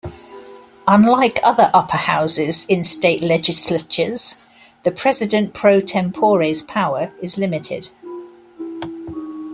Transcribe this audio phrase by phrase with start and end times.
[0.87, 4.37] Unlike other upper houses in state legislatures,
[4.83, 7.89] the President Pro Tempore's power is limited.